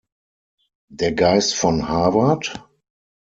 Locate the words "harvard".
1.87-2.67